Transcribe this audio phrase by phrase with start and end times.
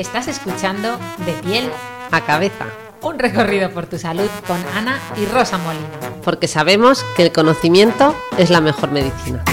[0.00, 1.68] Estás escuchando De piel
[2.10, 2.64] a cabeza.
[3.02, 5.90] Un recorrido por tu salud con Ana y Rosa Molina.
[6.24, 9.44] Porque sabemos que el conocimiento es la mejor medicina.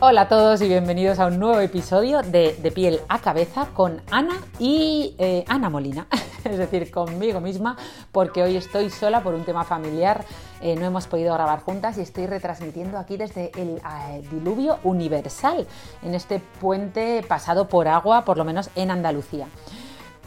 [0.00, 4.02] Hola a todos y bienvenidos a un nuevo episodio de De piel a cabeza con
[4.10, 6.08] Ana y eh, Ana Molina,
[6.52, 7.76] es decir, conmigo misma,
[8.12, 10.24] porque hoy estoy sola por un tema familiar,
[10.60, 15.66] eh, no hemos podido grabar juntas y estoy retransmitiendo aquí desde el eh, diluvio universal,
[16.02, 19.46] en este puente pasado por agua, por lo menos en Andalucía.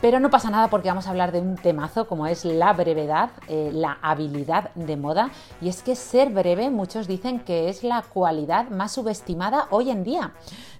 [0.01, 3.29] Pero no pasa nada porque vamos a hablar de un temazo como es la brevedad,
[3.47, 5.29] eh, la habilidad de moda.
[5.61, 10.03] Y es que ser breve muchos dicen que es la cualidad más subestimada hoy en
[10.03, 10.33] día.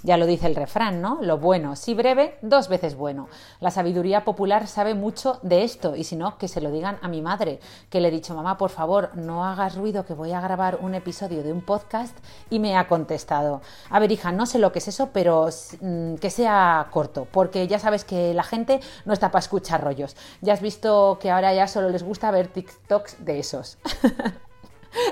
[0.04, 1.20] Ya lo dice el refrán, ¿no?
[1.22, 3.30] Lo bueno, si breve, dos veces bueno.
[3.60, 7.08] La sabiduría popular sabe mucho de esto y si no, que se lo digan a
[7.08, 10.41] mi madre, que le he dicho, mamá, por favor, no hagas ruido que voy a
[10.41, 12.18] grabar un episodio de un podcast
[12.49, 15.49] y me ha contestado, a ver hija, no sé lo que es eso, pero
[15.82, 20.15] mm, que sea corto, porque ya sabes que la gente no está para escuchar rollos.
[20.41, 23.77] Ya has visto que ahora ya solo les gusta ver TikToks de esos.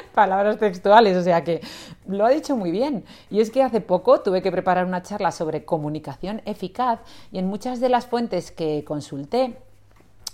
[0.10, 1.62] palabras textuales, o sea que
[2.08, 3.06] lo ha dicho muy bien.
[3.30, 7.00] Y es que hace poco tuve que preparar una charla sobre comunicación eficaz
[7.32, 9.58] y en muchas de las fuentes que consulté,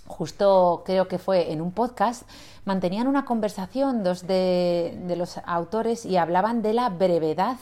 [0.07, 2.23] justo creo que fue en un podcast,
[2.63, 7.57] mantenían una conversación dos de, los autores y hablaban de la brevedad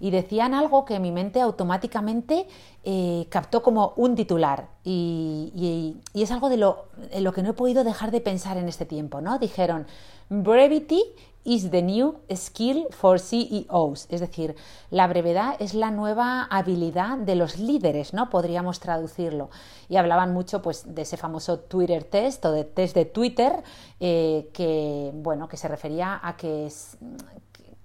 [0.00, 2.46] y decían algo que mi mente automáticamente
[2.84, 7.54] eh, captó como un titular y, es algo de lo, en lo que no he
[7.54, 9.38] podido dejar de pensar en este tiempo, ¿no?
[9.38, 9.86] Dijeron,
[10.28, 11.02] brevity
[11.48, 14.54] is the new skill for CEOs, es decir,
[14.90, 18.28] la brevedad es la nueva habilidad de los líderes, ¿no?
[18.28, 19.48] Podríamos traducirlo.
[19.88, 23.62] Y hablaban mucho, pues, de ese famoso Twitter test o de test de Twitter,
[23.98, 26.68] eh, que, bueno, que se refería a que,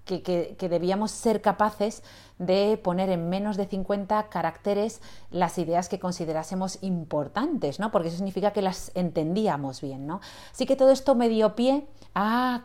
[0.04, 2.02] que, debíamos ser capaces
[2.36, 5.00] de poner en menos de 50 caracteres
[5.30, 7.90] las ideas que considerásemos importantes, ¿no?
[7.90, 10.20] Porque eso significa que las entendíamos bien, ¿no?
[10.52, 12.64] Así que todo esto me dio pie a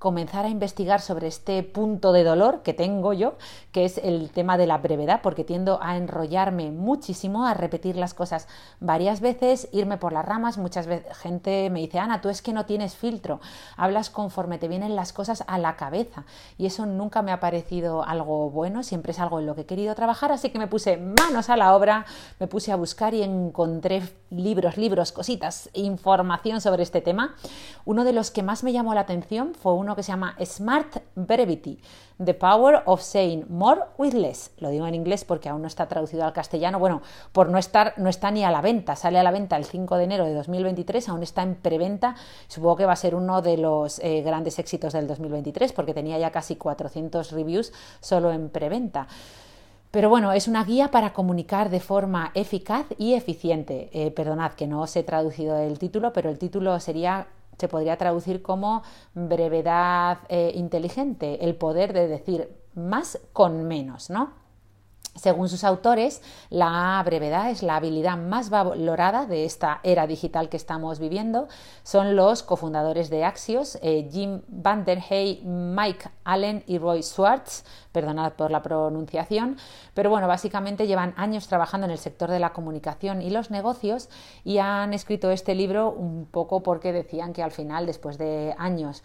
[0.00, 3.34] comenzar a investigar sobre este punto de dolor que tengo yo,
[3.70, 8.14] que es el tema de la brevedad, porque tiendo a enrollarme muchísimo, a repetir las
[8.14, 8.48] cosas
[8.80, 10.56] varias veces, irme por las ramas.
[10.56, 13.40] Muchas veces gente me dice, Ana, tú es que no tienes filtro,
[13.76, 16.24] hablas conforme te vienen las cosas a la cabeza.
[16.56, 19.66] Y eso nunca me ha parecido algo bueno, siempre es algo en lo que he
[19.66, 22.06] querido trabajar, así que me puse manos a la obra,
[22.38, 27.34] me puse a buscar y encontré libros, libros, cositas, información sobre este tema.
[27.84, 31.02] Uno de los que más me llamó la atención fue uno que se llama Smart
[31.14, 31.80] Brevity,
[32.22, 34.52] The Power of Saying More with Less.
[34.58, 36.78] Lo digo en inglés porque aún no está traducido al castellano.
[36.78, 37.02] Bueno,
[37.32, 38.96] por no estar, no está ni a la venta.
[38.96, 42.16] Sale a la venta el 5 de enero de 2023, aún está en preventa.
[42.48, 46.18] Supongo que va a ser uno de los eh, grandes éxitos del 2023 porque tenía
[46.18, 49.08] ya casi 400 reviews solo en preventa.
[49.90, 53.90] Pero bueno, es una guía para comunicar de forma eficaz y eficiente.
[53.92, 57.26] Eh, perdonad que no os he traducido el título, pero el título sería
[57.60, 58.82] se podría traducir como
[59.14, 64.40] brevedad eh, inteligente, el poder de decir más con menos, ¿no?
[65.16, 70.56] Según sus autores, la brevedad es la habilidad más valorada de esta era digital que
[70.56, 71.48] estamos viviendo.
[71.82, 77.64] Son los cofundadores de Axios, eh, Jim Van der Hey, Mike Allen y Roy Swartz,
[77.92, 79.56] perdonad por la pronunciación,
[79.94, 84.08] pero bueno, básicamente llevan años trabajando en el sector de la comunicación y los negocios
[84.44, 89.02] y han escrito este libro un poco porque decían que al final, después de años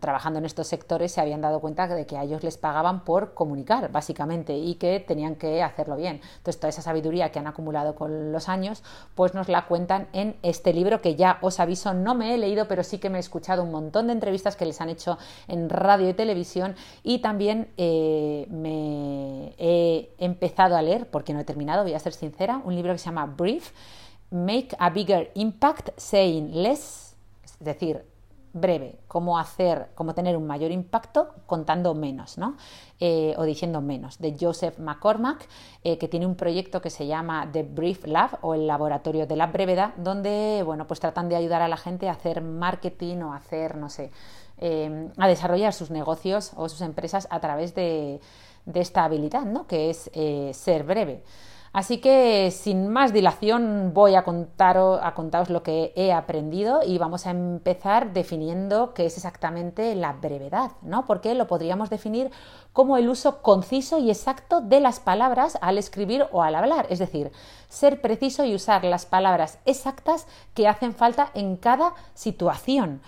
[0.00, 3.34] trabajando en estos sectores, se habían dado cuenta de que a ellos les pagaban por
[3.34, 6.20] comunicar, básicamente, y que tenían que hacerlo bien.
[6.38, 8.82] Entonces, toda esa sabiduría que han acumulado con los años,
[9.14, 12.66] pues nos la cuentan en este libro que ya os aviso, no me he leído,
[12.66, 15.18] pero sí que me he escuchado un montón de entrevistas que les han hecho
[15.48, 21.44] en radio y televisión y también eh, me he empezado a leer, porque no he
[21.44, 23.72] terminado, voy a ser sincera, un libro que se llama Brief,
[24.30, 28.04] Make a Bigger Impact Saying Less, es decir,
[28.54, 32.56] breve, cómo hacer, cómo tener un mayor impacto contando menos, ¿no?
[33.00, 35.46] Eh, o diciendo menos, de Joseph McCormack,
[35.82, 39.36] eh, que tiene un proyecto que se llama The Brief Lab o el laboratorio de
[39.36, 43.34] la brevedad, donde, bueno, pues tratan de ayudar a la gente a hacer marketing o
[43.34, 44.12] hacer, no sé,
[44.58, 48.20] eh, a desarrollar sus negocios o sus empresas a través de,
[48.72, 49.66] esta habilidad, ¿no?
[49.66, 51.22] que es eh, ser breve.
[51.74, 56.98] Así que sin más dilación voy a, contaros, a contaros lo que he aprendido y
[56.98, 61.04] vamos a empezar definiendo qué es exactamente la brevedad, ¿no?
[61.04, 62.30] Porque lo podríamos definir
[62.72, 67.00] como el uso conciso y exacto de las palabras al escribir o al hablar, es
[67.00, 67.32] decir,
[67.68, 73.00] ser preciso y usar las palabras exactas que hacen falta en cada situación.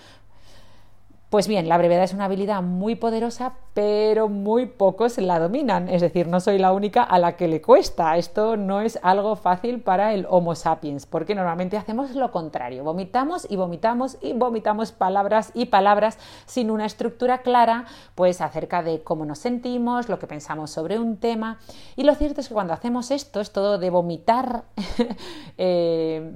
[1.29, 5.89] Pues bien, la brevedad es una habilidad muy poderosa, pero muy pocos la dominan.
[5.89, 8.17] Es decir, no soy la única a la que le cuesta.
[8.17, 12.85] Esto no es algo fácil para el Homo sapiens, porque normalmente hacemos lo contrario.
[12.85, 19.03] Vomitamos y vomitamos y vomitamos palabras y palabras sin una estructura clara, pues acerca de
[19.03, 21.59] cómo nos sentimos, lo que pensamos sobre un tema.
[21.97, 24.63] Y lo cierto es que cuando hacemos esto, es todo de vomitar.
[25.59, 26.31] eh,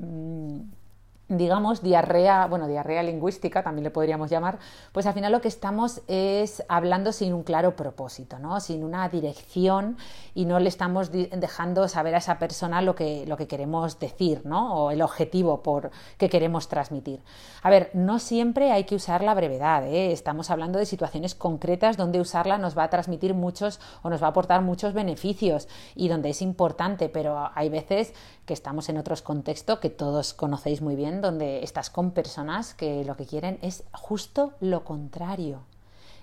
[1.31, 4.59] digamos, diarrea, bueno, diarrea lingüística también le podríamos llamar,
[4.93, 8.59] pues al final lo que estamos es hablando sin un claro propósito, ¿no?
[8.59, 9.97] Sin una dirección
[10.35, 14.43] y no le estamos dejando saber a esa persona lo que, lo que queremos decir,
[14.45, 14.75] ¿no?
[14.75, 17.21] O el objetivo por que queremos transmitir.
[17.63, 20.11] A ver, no siempre hay que usar la brevedad, ¿eh?
[20.11, 24.27] Estamos hablando de situaciones concretas donde usarla nos va a transmitir muchos o nos va
[24.27, 28.15] a aportar muchos beneficios y donde es importante, pero hay veces
[28.47, 33.05] que estamos en otros contextos que todos conocéis muy bien donde estás con personas que
[33.05, 35.63] lo que quieren es justo lo contrario.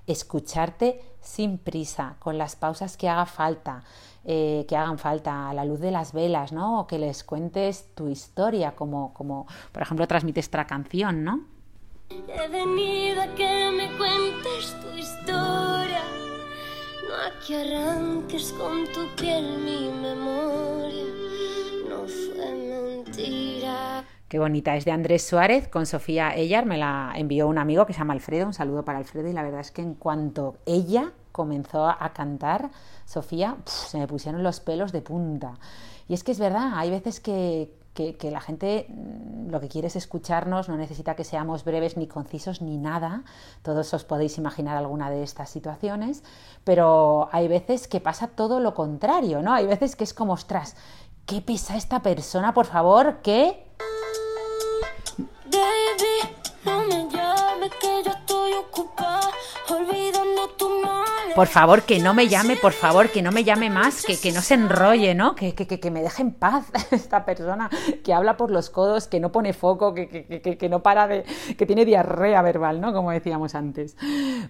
[0.05, 3.83] Escucharte sin prisa, con las pausas que haga falta,
[4.23, 6.81] eh, que hagan falta a la luz de las velas, ¿no?
[6.81, 11.45] O que les cuentes tu historia, como, como por ejemplo transmites esta canción, ¿no?
[12.09, 16.03] He venido a que me cuentes tu historia,
[17.07, 21.03] no a que arranques con tu piel mi memoria,
[21.89, 23.56] no fue mentira.
[24.27, 27.93] Qué bonita, es de Andrés Suárez con Sofía Ellar, me la envió un amigo que
[27.93, 31.13] se llama Alfredo, un saludo para Alfredo y la verdad es que en cuanto ella
[31.31, 32.69] comenzó a cantar,
[33.05, 35.53] Sofía, se me pusieron los pelos de punta.
[36.09, 39.87] Y es que es verdad, hay veces que, que, la gente mm, lo que quiere
[39.87, 43.23] es escucharnos, no necesita que seamos breves ni concisos ni nada,
[43.61, 46.21] todos os podéis imaginar alguna de estas situaciones,
[46.65, 49.53] pero hay veces que pasa todo lo contrario, ¿no?
[49.53, 50.75] Hay veces que es como, ostras,
[51.25, 53.19] ¿qué pesa esta persona, por favor?
[53.23, 53.66] ¿Qué?
[58.03, 59.31] Yo estoy ocupada
[59.69, 61.33] olvidando tu mal.
[61.35, 64.31] Por favor, que no me llame, por favor, que no me llame más, que, que
[64.31, 65.35] no se enrolle, ¿no?
[65.35, 67.69] Que, que, que, me deje en paz esta persona
[68.03, 71.23] que habla por los codos, que no pone foco, que, que, que no para de.
[71.57, 72.93] que tiene diarrea verbal, ¿no?
[72.93, 73.95] Como decíamos antes.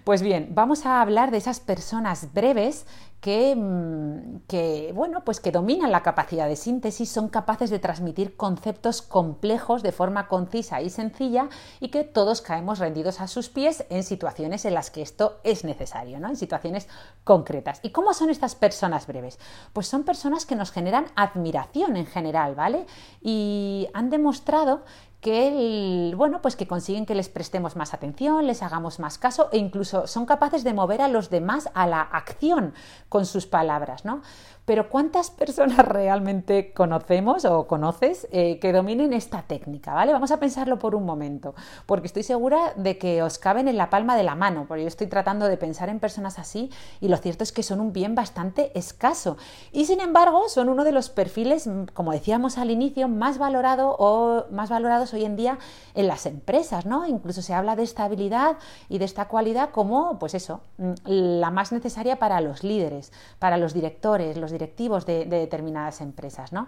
[0.04, 2.86] Pues bien, vamos a hablar de esas personas breves
[3.22, 8.38] que, mm, que, bueno, pues que dominan la capacidad de síntesis, son capaces de transmitir
[8.38, 11.50] conceptos complejos de forma concisa y sencilla
[11.80, 15.64] y que todos caemos rendidos a sus pies en situaciones en las que esto es
[15.64, 16.30] necesario, ¿no?
[16.30, 16.88] En situaciones
[17.24, 17.80] concretas.
[17.84, 19.40] ¿Y cómo son estas personas breves?
[19.74, 22.86] Pues son personas que nos generan admiración en general, ¿vale?
[23.22, 24.84] Y han demostrado
[25.22, 29.58] que bueno, pues que consiguen que les prestemos más atención, les hagamos más caso e
[29.58, 32.74] incluso son capaces de mover a los demás a la acción
[33.10, 34.22] con sus palabras, ¿no?
[34.68, 39.94] Pero ¿cuántas personas realmente conocemos o conoces eh, que dominen esta técnica?
[39.94, 40.12] ¿vale?
[40.12, 41.56] Vamos a pensarlo por un momento,
[41.86, 44.90] porque estoy segura de que os caben en la palma de la mano, porque yo
[44.90, 48.14] estoy tratando de pensar en personas así y lo cierto es que son un bien
[48.14, 49.38] bastante escaso.
[49.72, 54.48] Y sin embargo, son uno de los perfiles, como decíamos al inicio, más valorado o
[54.52, 55.60] más valorados hoy en día
[55.94, 57.06] en las empresas, ¿no?
[57.06, 58.58] Incluso se habla de esta habilidad
[58.90, 63.58] y de esta cualidad como, pues eso, mm, la más necesaria para los líderes, para
[63.58, 66.68] los directores, los directivos de, determinadas empresas, ¿no?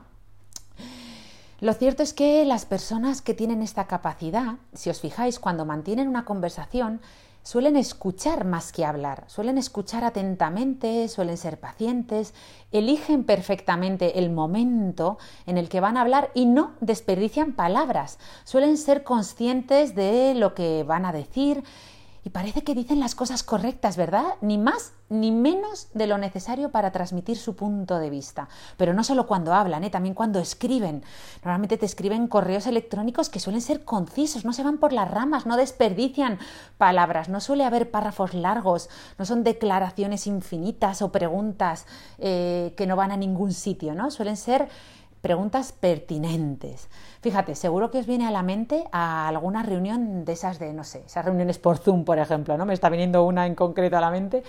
[1.60, 6.08] Lo cierto es que las personas que tienen esta capacidad, si os fijáis, cuando mantienen
[6.08, 7.02] una conversación,
[7.50, 12.35] suelen escuchar más que hablar, suelen escuchar atentamente, suelen ser pacientes,
[12.71, 18.78] eligen perfectamente el momento en el que van a hablar y no desperdician palabras, suelen
[18.78, 21.64] ser conscientes de lo que van a decir,
[22.23, 24.35] y parece que dicen las cosas correctas, ¿verdad?
[24.42, 28.47] Ni más ni menos de lo necesario para transmitir su punto de vista.
[28.78, 29.90] Pero no solo cuando hablan, ¿eh?
[29.90, 31.04] también cuando escriben.
[31.44, 35.45] Normalmente te escriben correos electrónicos que suelen ser concisos, no se van por las ramas,
[35.45, 36.38] no desperdician
[36.78, 41.85] palabras, no suele haber párrafos largos, no son declaraciones infinitas o preguntas
[42.19, 44.11] eh, que no van a ningún sitio, ¿no?
[44.11, 44.69] Suelen ser
[45.21, 46.88] preguntas pertinentes.
[47.21, 50.85] Fíjate, seguro que os viene a la mente a alguna reunión de esas de, no
[50.85, 52.66] sé, esas reuniones por Zoom, por ejemplo, ¿no?
[52.66, 54.44] Me está viniendo una en concreto a la mente,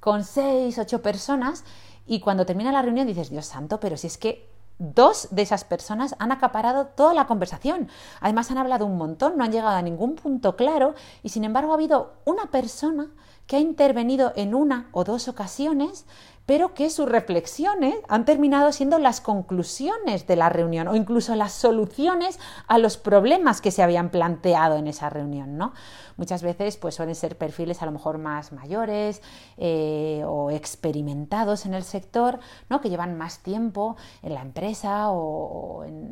[0.00, 1.64] con seis, ocho personas,
[2.06, 5.64] y cuando termina la reunión dices, Dios santo, pero si es que dos de esas
[5.64, 7.88] personas han acaparado toda la conversación.
[8.20, 11.72] Además han hablado un montón, no han llegado a ningún punto claro, y sin embargo
[11.72, 13.08] ha habido una persona
[13.46, 16.04] que ha intervenido en una o dos ocasiones
[16.48, 21.52] pero que sus reflexiones han terminado siendo las conclusiones de la reunión o incluso las
[21.52, 25.74] soluciones a los problemas que se habían planteado en esa reunión, ¿no?
[26.16, 29.20] Muchas veces pues suelen ser perfiles a lo mejor más mayores
[29.58, 32.40] eh, o experimentados en el sector,
[32.70, 32.80] ¿no?
[32.80, 36.08] que llevan más tiempo en la empresa o en,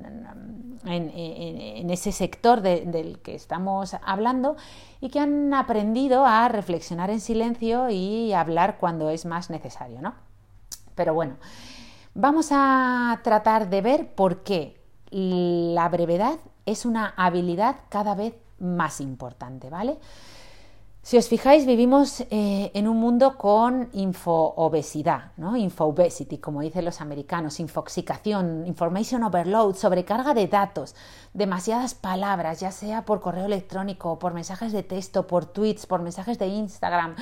[1.91, 4.57] ese sector del que estamos hablando
[5.01, 10.03] y que han aprendido a reflexionar en silencio y hablar cuando es más necesario.
[10.03, 10.26] ¿no?
[10.97, 11.37] Pero bueno,
[12.15, 19.01] vamos a tratar de ver por qué la brevedad es una habilidad cada vez más
[19.01, 19.99] importante, ¿vale?
[21.07, 25.57] Si os fijáis, vivimos eh, en un mundo con infoobesidad, ¿no?
[25.57, 30.97] Infoobesity, como dicen los americanos, infoxicación, information overload, sobrecarga de datos,
[31.33, 36.41] demasiadas palabras, ya sea por correo electrónico, por mensajes de texto, por tweets, por mensajes
[36.41, 37.15] de Instagram,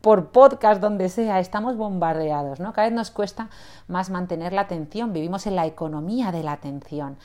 [0.00, 2.72] por podcast, donde sea, estamos bombardeados, ¿no?
[2.72, 3.50] Cada vez nos cuesta
[3.88, 7.16] más mantener la atención, vivimos en la economía de la atención.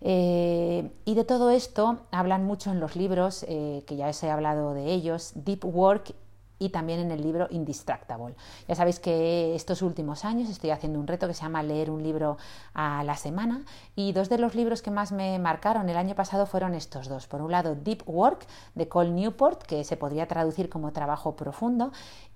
[0.00, 4.30] Eh, y de todo esto hablan mucho en los libros, eh, que ya os he
[4.30, 6.14] hablado de ellos, Deep Work
[6.58, 8.34] y también en el libro Indistractable.
[8.66, 12.02] Ya sabéis que estos últimos años estoy haciendo un reto que se llama leer un
[12.02, 12.36] libro
[12.74, 13.64] a la semana
[13.94, 17.26] y dos de los libros que más me marcaron el año pasado fueron estos dos.
[17.26, 21.92] Por un lado, Deep Work de Cole Newport, que se podría traducir como trabajo profundo,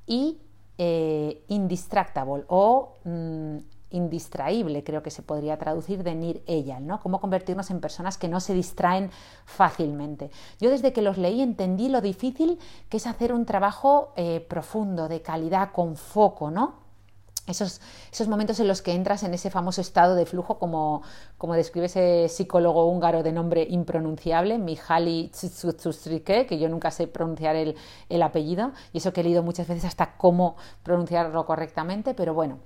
[0.06, 0.40] y
[0.78, 3.58] eh, Indistractable o mm,
[3.92, 7.00] indistraíble, creo que se podría traducir de Nir Eyal, ¿no?
[7.00, 9.10] Cómo convertirnos en personas que no se distraen
[9.44, 10.30] fácilmente.
[10.60, 12.58] Yo desde que los leí entendí lo difícil
[12.88, 16.82] que es hacer un trabajo eh, profundo, de calidad, con foco, ¿no?
[17.48, 17.80] Esos,
[18.12, 21.02] esos, momentos en los que entras en ese famoso estado de flujo, como,
[21.38, 27.56] como describe ese psicólogo húngaro de nombre impronunciable, Mihaly Csikszentmihalyi, que yo nunca sé pronunciar
[27.56, 27.74] el,
[28.08, 32.60] el apellido, y eso que he leído muchas veces hasta cómo pronunciarlo correctamente, pero bueno,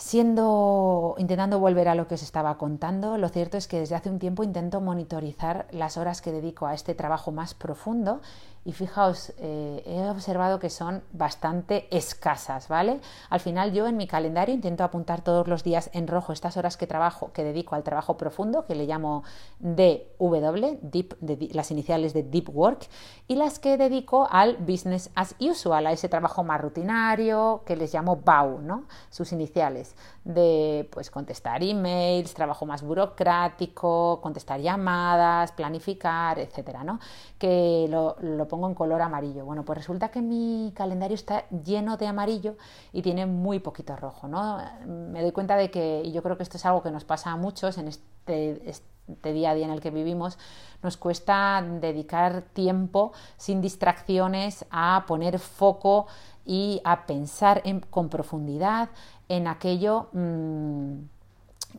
[0.00, 4.08] Siendo, intentando volver a lo que os estaba contando, lo cierto es que desde hace
[4.08, 8.22] un tiempo intento monitorizar las horas que dedico a este trabajo más profundo
[8.62, 13.00] y fijaos, eh, he observado que son bastante escasas, ¿vale?
[13.30, 16.76] Al final yo en mi calendario intento apuntar todos los días en rojo estas horas
[16.76, 19.24] que trabajo, que dedico al trabajo profundo, que le llamo
[19.60, 21.16] DW, deep,
[21.54, 22.88] las iniciales de Deep Work,
[23.28, 27.94] y las que dedico al Business as Usual, a ese trabajo más rutinario, que les
[27.94, 28.84] llamo BAU, ¿no?
[29.08, 37.00] Sus iniciales, de pues contestar emails, trabajo más burocrático, contestar llamadas, planificar, etcétera, ¿no?
[37.38, 39.46] Que lo, lo pongo en color amarillo.
[39.46, 42.56] Bueno, pues resulta que mi calendario está lleno de amarillo
[42.92, 44.58] y tiene muy poquito rojo, ¿no?
[44.86, 47.30] Me doy cuenta de que, y yo creo que esto es algo que nos pasa
[47.30, 50.38] a muchos en este, este día a día en el que vivimos,
[50.82, 56.06] nos cuesta dedicar tiempo sin distracciones a poner foco
[56.44, 58.90] y a pensar con profundidad
[59.28, 60.94] en aquello mm,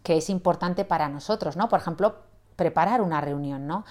[0.04, 1.68] que es importante para nosotros, ¿no?
[1.68, 2.16] Por ejemplo,
[2.56, 3.84] preparar una reunión, ¿no?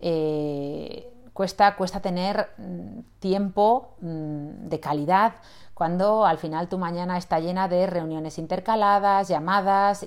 [0.00, 5.34] Eh, cuesta, cuesta tener mm, tiempo mm, de calidad
[5.74, 10.06] cuando al final tu mañana está llena de reuniones intercaladas, llamadas,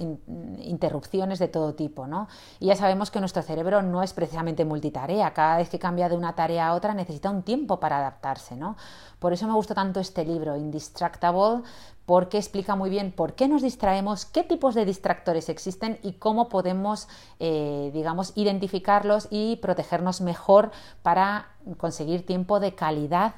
[0.59, 2.29] interrupciones de todo tipo, ¿no?
[2.61, 6.15] Y ya sabemos que nuestro cerebro no es precisamente multitarea, cada vez que cambia de
[6.15, 8.77] una tarea a otra necesita un tiempo para adaptarse, ¿no?
[9.19, 11.63] Por eso me gustó tanto este libro, Indistractable,
[12.07, 16.47] porque explica muy bien por qué nos distraemos, qué tipos de distractores existen y cómo
[16.47, 17.09] podemos,
[17.39, 20.71] eh, digamos, identificarlos y protegernos mejor
[21.03, 23.35] para conseguir tiempo de calidad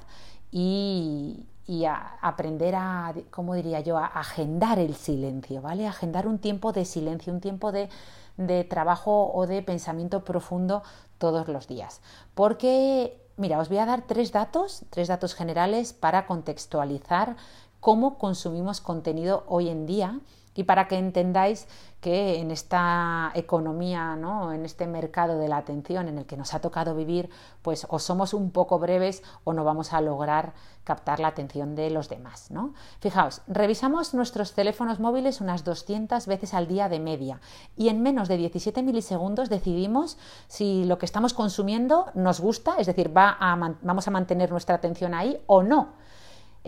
[0.51, 5.87] y, y aprender a, ¿cómo diría yo?, a agendar el silencio, ¿vale?
[5.87, 7.89] Agendar un tiempo de silencio, un tiempo de,
[8.37, 10.83] de trabajo o de pensamiento profundo
[11.17, 12.01] todos los días.
[12.35, 17.35] Porque, mira, os voy a dar tres datos, tres datos generales para contextualizar
[17.79, 20.19] cómo consumimos contenido hoy en día
[20.59, 21.67] y para que entendáis
[22.01, 24.51] que en esta economía, ¿no?
[24.51, 27.29] en este mercado de la atención en el que nos ha tocado vivir,
[27.61, 31.89] pues o somos un poco breves o no vamos a lograr captar la atención de
[31.91, 32.51] los demás.
[32.51, 32.73] ¿no?
[32.99, 37.39] Fijaos, revisamos nuestros teléfonos móviles unas 200 veces al día de media
[37.77, 40.17] y en menos de 17 milisegundos decidimos
[40.47, 43.37] si lo que estamos consumiendo nos gusta, es decir, va
[43.81, 45.99] vamos a mantener nuestra atención ahí o no.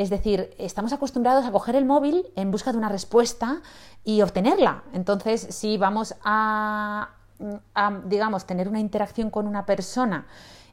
[0.01, 3.61] Es decir, estamos acostumbrados a coger el móvil en busca de una respuesta
[4.03, 4.81] y obtenerla.
[4.93, 7.09] Entonces, si vamos a,
[8.05, 10.25] digamos, tener una interacción con una persona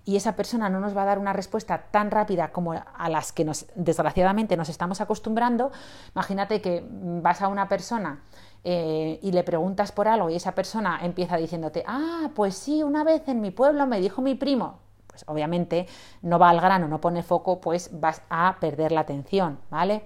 [0.06, 3.32] y esa persona no nos va a dar una respuesta tan rápida como a las
[3.32, 5.72] que desgraciadamente nos estamos acostumbrando,
[6.14, 8.22] imagínate que vas a una persona
[8.64, 13.04] eh, y le preguntas por algo y esa persona empieza diciéndote, ah, pues sí, una
[13.04, 14.87] vez en mi pueblo me dijo mi primo,
[15.18, 15.86] pues obviamente
[16.22, 20.04] no va al grano, no pone foco, pues vas a perder la atención, ¿vale?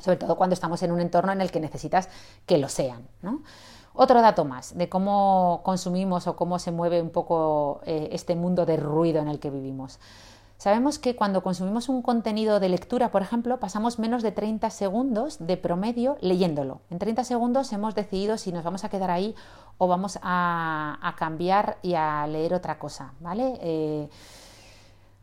[0.00, 2.08] sobre todo cuando estamos en un entorno en el que necesitas
[2.44, 3.06] que lo sean.
[3.94, 8.66] Otro dato más de cómo consumimos o cómo se mueve un poco eh, este mundo
[8.66, 10.00] de ruido en el que vivimos.
[10.56, 15.44] Sabemos que cuando consumimos un contenido de lectura, por ejemplo, pasamos menos de 30 segundos
[15.44, 16.80] de promedio leyéndolo.
[16.88, 19.34] En 30 segundos hemos decidido si nos vamos a quedar ahí
[19.82, 23.58] o vamos a, cambiar y a leer otra cosa, ¿vale?
[23.60, 24.08] Eh,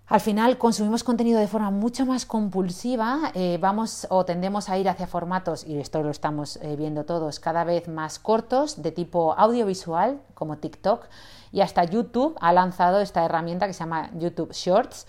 [0.07, 4.89] al final consumimos contenido de forma mucho más compulsiva, eh, vamos o tendemos a ir
[4.89, 9.33] hacia formatos, y esto lo estamos eh, viendo todos, cada vez más cortos, de tipo
[9.37, 11.05] audiovisual, como TikTok,
[11.53, 15.07] y hasta YouTube ha lanzado esta herramienta que se llama YouTube Shorts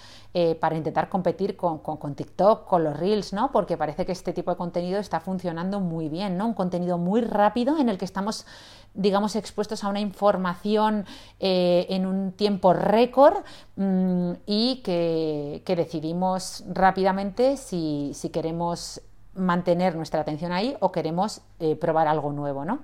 [0.60, 3.50] para intentar competir con, con, TikTok, con los Reels, ¿no?
[3.50, 6.46] Porque parece que este tipo de contenido está funcionando muy bien, ¿no?
[6.46, 8.46] Un contenido muy rápido en el que estamos
[8.94, 11.06] digamos, expuestos a una información
[11.38, 13.38] eh, en un tiempo récord
[13.76, 19.00] mm, y que, decidimos rápidamente si, queremos
[19.34, 22.80] mantener nuestra atención ahí o queremos eh, probar algo nuevo, ¿no?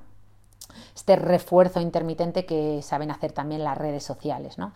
[0.94, 4.72] Este refuerzo intermitente que saben hacer también las redes sociales, ¿no?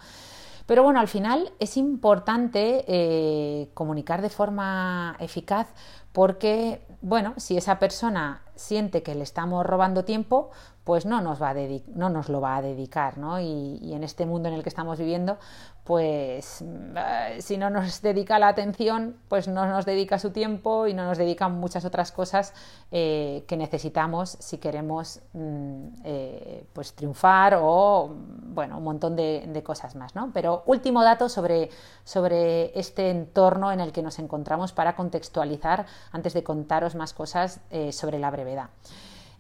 [0.67, 5.67] Pero bueno, al final es importante eh, comunicar de forma eficaz
[6.13, 10.51] porque, bueno, si esa persona siente que le estamos robando tiempo,
[10.91, 11.55] pues no nos, va a
[11.95, 13.39] no nos lo va a dedicar, ¿no?
[13.39, 15.39] Y, en este mundo en el que estamos viviendo,
[15.85, 20.95] pues eh, si no nos dedica la atención, pues no nos dedica su tiempo y
[20.95, 22.55] no nos dedica muchas otras cosas
[22.91, 29.63] eh, que necesitamos si queremos mm, eh, pues triunfar o, bueno, un montón de, de,
[29.63, 30.33] cosas más, ¿no?
[30.35, 31.71] Pero último dato sobre,
[32.03, 37.61] sobre este entorno en el que nos encontramos para contextualizar antes de contaros más cosas
[37.93, 38.71] sobre la brevedad.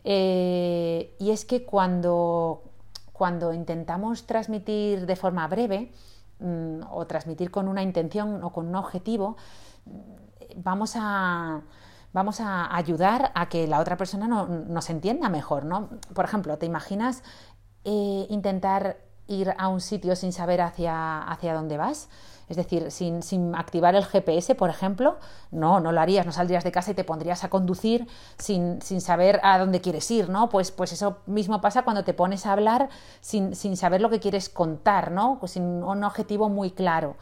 [0.04, 2.62] Eh, y es que cuando,
[3.12, 5.92] cuando intentamos transmitir de forma breve
[6.38, 9.36] mm, o transmitir con una intención o con un objetivo,
[10.56, 11.62] vamos a,
[12.12, 15.64] vamos a ayudar a que la otra persona no, nos entienda mejor.
[15.64, 15.88] ¿no?
[16.14, 17.22] Por ejemplo, ¿te imaginas
[17.84, 22.08] eh, intentar ir a un sitio sin saber hacia, hacia dónde vas?
[22.50, 25.18] Es decir, sin, activar el GPS, por ejemplo,
[25.52, 29.38] no, no lo harías, no saldrías de casa y te pondrías a conducir sin, saber
[29.44, 30.48] a dónde quieres ir, ¿no?
[30.48, 32.88] Pues, pues eso mismo pasa cuando te pones a hablar
[33.20, 35.38] sin, sin saber lo que quieres contar, ¿no?
[35.38, 37.16] Pues sin un objetivo muy claro.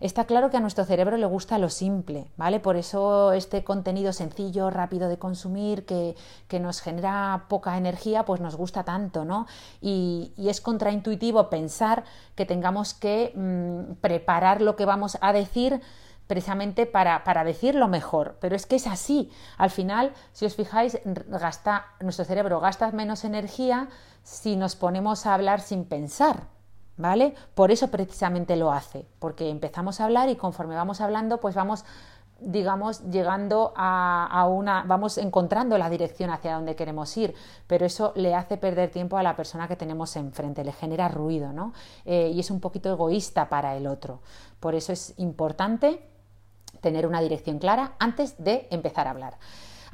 [0.00, 2.60] Está claro que a nuestro cerebro le gusta lo simple, ¿vale?
[2.60, 6.14] Por eso este contenido sencillo, rápido de consumir, que,
[6.60, 9.46] nos genera poca energía, pues nos gusta tanto, ¿no?
[9.80, 12.04] Y, es contraintuitivo pensar
[12.36, 15.80] que tengamos que mm, preparar lo que vamos a decir
[16.26, 18.36] precisamente para, para, decirlo mejor.
[18.40, 19.30] Pero es que es así.
[19.58, 23.88] Al final, si os fijáis, gasta, nuestro cerebro gasta menos energía
[24.22, 26.53] si nos ponemos a hablar sin pensar.
[26.96, 27.34] ¿Vale?
[27.54, 31.84] Por eso precisamente lo hace, porque empezamos a hablar y conforme vamos hablando, pues vamos
[32.40, 37.34] digamos, llegando a, una, vamos encontrando la dirección hacia donde queremos ir,
[37.66, 41.52] pero eso le hace perder tiempo a la persona que tenemos enfrente, le genera ruido,
[41.52, 41.72] ¿no?
[42.04, 44.20] Eh, y es un poquito egoísta para el otro.
[44.60, 46.06] Por eso es importante
[46.80, 49.38] tener una dirección clara antes de empezar a hablar.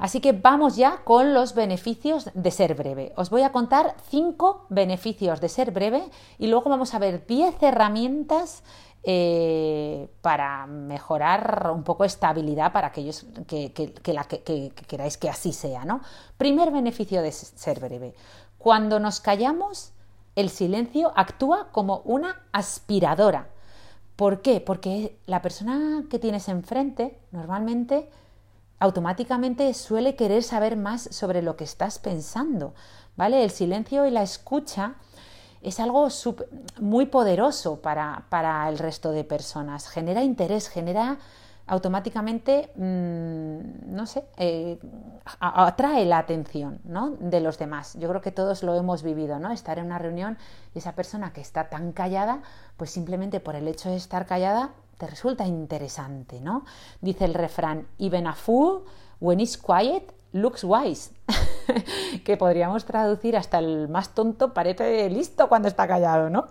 [0.01, 3.13] Así que vamos ya con los beneficios de ser breve.
[3.17, 6.09] Os voy a contar cinco beneficios de ser breve
[6.39, 8.63] y luego vamos a ver 10 herramientas
[9.03, 15.85] eh, para mejorar un poco estabilidad para aquellos que, queráis que así sea.
[15.85, 16.01] ¿no?
[16.35, 18.15] Primer beneficio de ser breve.
[18.57, 19.93] Cuando nos callamos,
[20.35, 23.49] el silencio actúa como una aspiradora.
[24.15, 24.61] ¿Por qué?
[24.61, 28.09] Porque la persona que tienes enfrente normalmente
[28.81, 32.73] automáticamente suele querer saber más sobre lo que estás pensando,
[33.15, 33.43] ¿vale?
[33.43, 34.95] El silencio y la escucha
[35.61, 36.07] es algo
[36.79, 41.19] muy poderoso para, para, el resto de personas, genera interés, genera
[41.67, 44.79] automáticamente, mm, no sé, eh,
[45.39, 47.11] atrae la atención ¿no?
[47.11, 47.93] de los demás.
[47.99, 49.51] Yo creo que todos lo hemos vivido, ¿no?
[49.51, 50.39] Estar en una reunión
[50.73, 52.41] y esa persona que está tan callada,
[52.77, 56.63] pues simplemente por el hecho de estar callada te resulta interesante, ¿no?
[57.01, 58.83] Dice el refrán, even a fool,
[59.19, 61.09] when is quiet, looks wise.
[62.23, 66.49] que podríamos traducir hasta el más tonto parece listo cuando está callado, ¿no?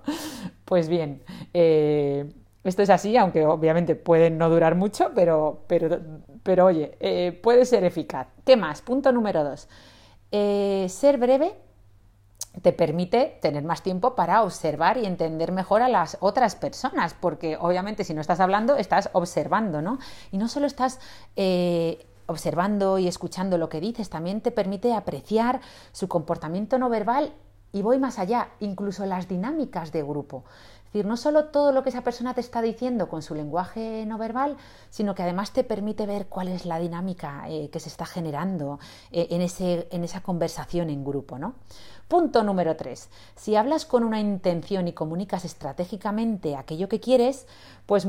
[0.64, 1.22] Pues bien,
[1.54, 2.28] eh,
[2.64, 6.00] esto es así, aunque obviamente pueden no durar mucho, pero, pero,
[6.42, 8.26] pero oye, eh, puede ser eficaz.
[8.44, 8.82] ¿Qué más?
[8.82, 9.68] Punto número dos.
[10.32, 11.54] Eh, ser breve
[12.62, 17.56] te permite tener más tiempo para observar y entender mejor a las otras personas, porque
[17.56, 19.98] obviamente si no estás hablando, estás observando, ¿no?
[20.32, 20.98] Y no solo estás
[21.36, 25.60] eh, observando y escuchando lo que dices, también te permite apreciar
[25.92, 27.32] su comportamiento no verbal
[27.72, 30.44] y voy más allá, incluso las dinámicas de grupo.
[30.90, 34.04] Es decir, no solo todo lo que esa persona te está diciendo con su lenguaje
[34.06, 34.56] no verbal,
[34.90, 38.80] sino que además te permite ver cuál es la dinámica eh, que se está generando
[39.12, 41.38] eh, en, ese, en, esa conversación en grupo.
[41.38, 41.54] ¿no?
[42.10, 43.08] Punto número tres.
[43.36, 47.46] Si hablas con una intención y comunicas estratégicamente aquello que quieres,
[47.86, 48.08] pues...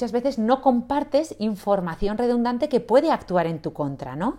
[0.00, 4.38] Muchas veces no compartes información redundante que puede actuar en tu contra, ¿no?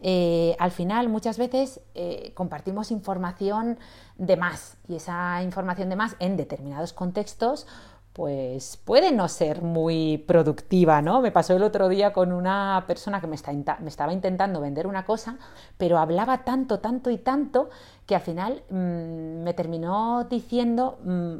[0.00, 3.78] Eh, al final muchas veces eh, compartimos información
[4.16, 7.66] de más y esa información de más en determinados contextos
[8.12, 11.22] pues puede no ser muy productiva, ¿no?
[11.22, 15.38] Me pasó el otro día con una persona que me, estaba intentando vender una cosa,
[15.78, 17.70] pero hablaba tanto, tanto y tanto
[18.06, 21.36] que al final mm, me terminó diciendo mm,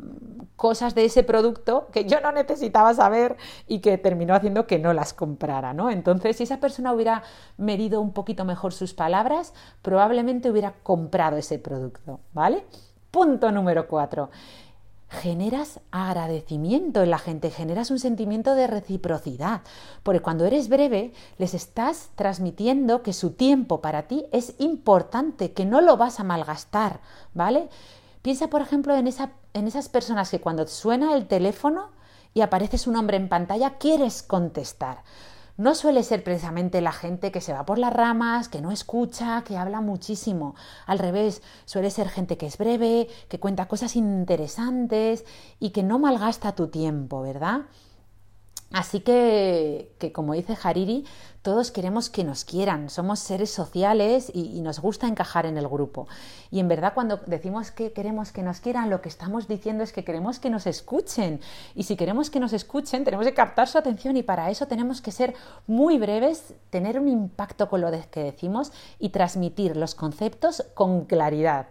[0.56, 4.92] cosas de ese producto que yo no necesitaba saber y que terminó haciendo que no
[4.92, 5.90] las comprara, ¿no?
[5.90, 7.22] Entonces, si esa persona hubiera
[7.56, 12.64] medido un poquito mejor sus palabras, probablemente hubiera comprado ese producto, ¿vale?
[13.10, 14.30] Punto número cuatro
[15.12, 19.60] generas agradecimiento en la gente, generas un sentimiento de reciprocidad,
[20.02, 25.66] porque cuando eres breve les estás transmitiendo que su tiempo para ti es importante, que
[25.66, 27.00] no lo vas a malgastar,
[27.34, 27.68] ¿vale?
[28.22, 31.90] Piensa, por ejemplo, en, esa, en esas personas que cuando suena el teléfono
[32.32, 35.02] y aparece su nombre en pantalla, quieres contestar
[35.62, 39.44] no suele ser precisamente la gente que se va por las ramas, que no escucha,
[39.46, 40.56] que habla muchísimo.
[40.86, 45.24] Al revés, suele ser gente que es breve, que cuenta cosas interesantes
[45.60, 47.60] y que no malgasta tu tiempo, ¿verdad?
[48.72, 51.04] Así que, como dice Hariri,
[51.42, 56.06] todos queremos que nos quieran, somos seres sociales y, nos gusta encajar en el grupo.
[56.50, 59.92] Y en verdad cuando decimos que queremos que nos quieran, lo que estamos diciendo es
[59.92, 61.40] que queremos que nos escuchen.
[61.74, 65.02] Y si queremos que nos escuchen, tenemos que captar su atención y para eso tenemos
[65.02, 65.34] que ser
[65.66, 71.66] muy breves, tener un impacto con lo que decimos y transmitir los conceptos con claridad.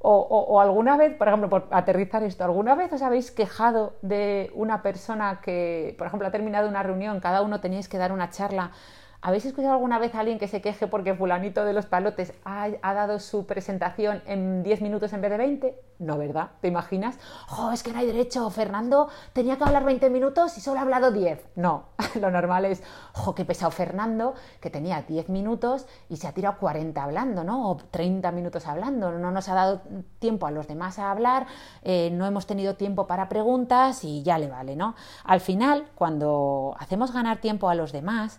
[0.00, 4.80] O, alguna vez, por ejemplo, por aterrizar esto, ¿alguna vez os habéis quejado de una
[4.80, 8.70] persona que, por ejemplo, ha terminado una reunión, cada uno teníais que dar una charla
[9.20, 12.68] ¿Habéis escuchado alguna vez a alguien que se queje porque fulanito de los palotes ha,
[12.94, 15.80] dado su presentación en 10 minutos en vez de 20?
[15.98, 16.50] No, ¿verdad?
[16.60, 17.18] ¿Te imaginas?
[17.50, 18.48] ¡Oh, es que no hay derecho!
[18.50, 21.48] Fernando tenía que hablar 20 minutos y solo ha hablado 10.
[21.56, 21.86] No,
[22.20, 22.80] lo normal es,
[23.26, 24.34] ¡oh, qué pesado Fernando!
[24.60, 27.70] Que tenía 10 minutos y se ha tirado 40 hablando, ¿no?
[27.70, 29.10] O 30 minutos hablando.
[29.10, 29.82] No nos ha dado
[30.20, 31.48] tiempo a los demás a hablar,
[31.82, 34.94] eh, no hemos tenido tiempo para preguntas y ya le vale, ¿no?
[35.24, 38.38] Al final, cuando hacemos ganar tiempo a los demás,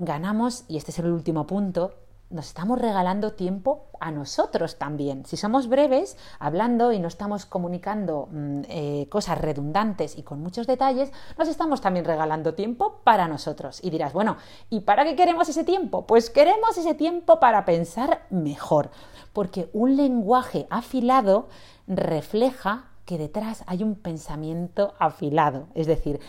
[0.00, 1.94] ganamos, y este es el último punto,
[2.30, 5.26] nos estamos regalando tiempo a nosotros también.
[5.26, 10.68] Si somos breves, hablando y no estamos comunicando mm, eh, cosas redundantes y con muchos
[10.68, 13.80] detalles, nos estamos también regalando tiempo para nosotros.
[13.82, 14.36] Y dirás, bueno,
[14.70, 16.06] ¿y para qué queremos ese tiempo?
[16.06, 18.90] Pues queremos ese tiempo para pensar mejor,
[19.32, 21.48] porque un lenguaje afilado
[21.88, 25.66] refleja que detrás hay un pensamiento afilado.
[25.74, 26.20] Es decir,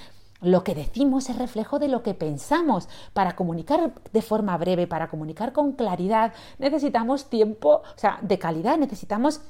[0.41, 2.89] lo que decimos es reflejo de lo que pensamos.
[3.13, 8.77] Para comunicar de forma breve, para comunicar con claridad, necesitamos tiempo, o sea, de calidad,
[8.77, 9.41] necesitamos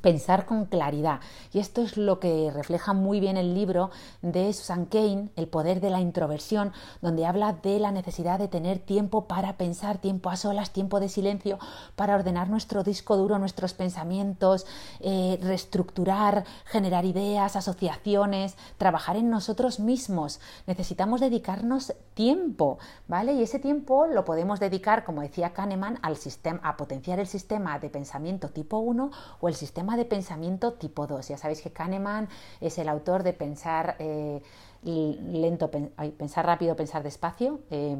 [0.00, 1.20] pensar con claridad.
[1.52, 3.90] Y esto es lo que refleja muy bien el libro
[4.22, 8.78] de Susan Kane, El poder de la introversión, donde habla de la necesidad de tener
[8.78, 11.58] tiempo para pensar, tiempo a solas, tiempo de silencio,
[11.96, 14.66] para ordenar nuestro disco duro, nuestros pensamientos,
[15.00, 20.40] eh, reestructurar, generar ideas, asociaciones, trabajar en nosotros mismos.
[20.66, 23.34] Necesitamos dedicarnos tiempo, ¿vale?
[23.34, 27.78] Y ese tiempo lo podemos dedicar, como decía Kahneman, al sistema, a potenciar el sistema
[27.78, 31.26] de pensamiento tipo 1 o el sistema sistema de pensamiento tipo 2.
[31.26, 32.28] Ya sabéis que Kahneman
[32.60, 34.40] es el autor de pensar eh,
[34.84, 37.96] lento, pensar rápido, pensar despacio, eh,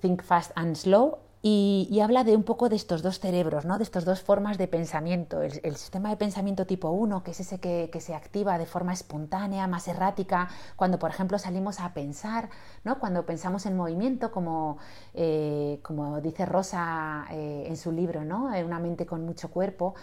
[0.00, 3.76] Think Fast and Slow, y, habla de un poco de estos dos cerebros, ¿no?
[3.76, 5.42] de estas dos formas de pensamiento.
[5.42, 9.66] El, sistema de pensamiento tipo 1, que es ese que, se activa de forma espontánea,
[9.66, 12.48] más errática, cuando por ejemplo salimos a pensar,
[12.84, 13.00] ¿no?
[13.00, 14.78] cuando pensamos en movimiento, como,
[15.14, 18.50] eh, como dice Rosa eh, en su libro, ¿no?
[18.64, 19.96] una mente con mucho cuerpo,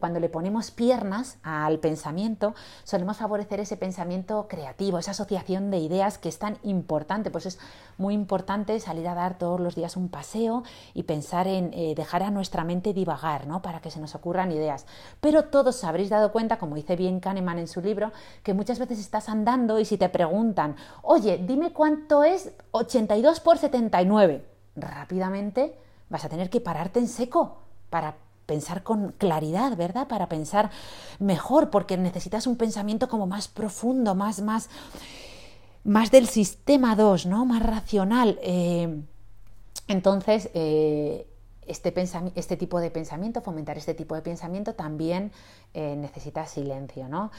[0.00, 6.18] cuando le ponemos piernas al pensamiento, solemos favorecer ese pensamiento creativo, esa asociación de ideas
[6.18, 7.30] que es tan importante.
[7.30, 7.60] Pues es
[7.96, 12.22] muy importante salir a dar todos los días un paseo y pensar en eh, dejar
[12.22, 13.62] a nuestra mente divagar, ¿no?
[13.62, 14.86] Para que se nos ocurran ideas.
[15.20, 18.12] Pero todos habréis dado cuenta, como dice bien Kahneman en su libro,
[18.42, 23.58] que muchas veces estás andando y si te preguntan, oye, dime cuánto es 82 por
[23.58, 24.44] 79,
[24.76, 25.76] rápidamente
[26.08, 28.16] vas a tener que pararte en seco para
[28.50, 30.08] pensar con claridad, ¿verdad?
[30.08, 30.70] Para pensar
[31.20, 34.68] mejor, porque necesitas un pensamiento como más profundo, más, más,
[35.84, 37.44] más del sistema 2, ¿no?
[37.44, 38.40] Más racional.
[38.42, 39.04] Eh,
[39.90, 41.26] entonces, eh,
[41.66, 41.92] este,
[42.36, 45.32] este, tipo de pensamiento, fomentar este tipo de pensamiento también
[45.74, 47.32] eh, necesita silencio, ¿no?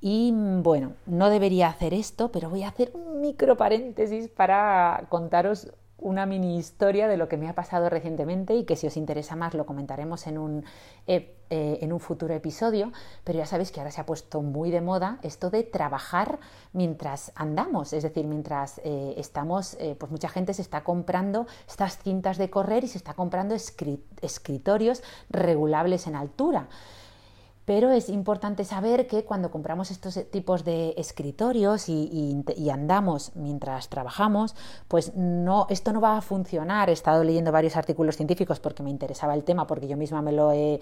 [0.00, 5.72] Y bueno, no debería hacer esto, pero voy a hacer un micro paréntesis para contaros
[5.98, 9.34] una mini historia de lo que me ha pasado recientemente y que si os interesa
[9.34, 10.64] más lo comentaremos en un,
[11.06, 12.92] eh, eh, en un futuro episodio,
[13.24, 16.38] pero ya sabéis que ahora se ha puesto muy de moda esto de trabajar
[16.72, 22.36] mientras andamos, es decir, mientras eh, estamos, pues mucha gente se está comprando estas cintas
[22.36, 26.68] de correr y se está comprando escritorios regulables en altura
[27.66, 34.54] pero es importante saber que cuando compramos estos tipos de escritorios y, andamos mientras trabajamos,
[34.86, 36.90] pues no, esto no va a funcionar.
[36.90, 40.30] He estado leyendo varios artículos científicos porque me interesaba el tema, porque yo misma me
[40.30, 40.80] lo he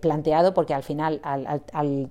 [0.00, 2.10] planteado, porque al final, al,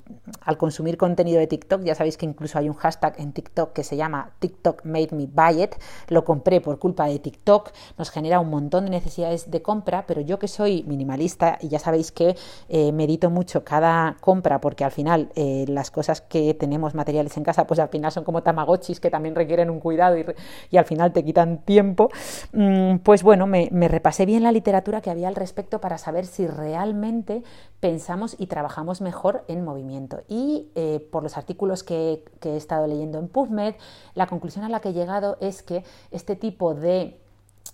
[0.58, 3.98] consumir contenido de TikTok, ya sabéis que incluso hay un hashtag en TikTok que se
[3.98, 5.76] llama TikTok Made Me Buy It,
[6.10, 10.22] lo compré por culpa de TikTok, nos genera un montón de necesidades de compra, pero
[10.22, 12.36] yo que soy minimalista y ya sabéis que
[12.70, 17.44] eh, medito mucho cada compra, porque al final eh, las cosas que tenemos materiales en
[17.44, 21.14] casa, pues al final son como tamagotchis que también requieren un cuidado y, al final
[21.14, 22.10] te quitan tiempo,
[22.52, 26.48] mm, pues bueno, me, repasé bien la literatura que había al respecto para saber si
[26.48, 27.44] realmente
[27.80, 30.22] pensamos y trabajamos mejor en movimiento.
[30.28, 33.76] Y eh, por los artículos que he estado leyendo en PubMed,
[34.16, 37.23] la conclusión a la que he llegado es que este tipo de